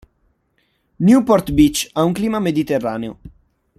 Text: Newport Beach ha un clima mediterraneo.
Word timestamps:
Newport 0.99 1.51
Beach 1.51 1.87
ha 1.93 2.01
un 2.03 2.11
clima 2.11 2.39
mediterraneo. 2.39 3.19